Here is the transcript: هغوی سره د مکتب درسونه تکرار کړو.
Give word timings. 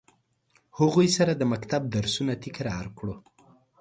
هغوی 0.79 1.07
سره 1.17 1.31
د 1.35 1.41
مکتب 1.51 1.81
درسونه 1.95 2.33
تکرار 2.45 2.85
کړو. 2.97 3.15